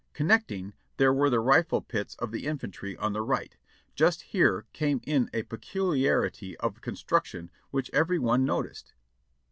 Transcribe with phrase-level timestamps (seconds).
[0.13, 3.55] Connecting, there were the rifle pits of the infantry on the right.
[3.93, 8.93] Just here came in a peculiarity of construction which every one noticed.